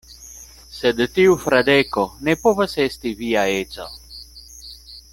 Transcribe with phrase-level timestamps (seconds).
[0.77, 3.87] Sed tiu Fradeko ne povas esti via edzo.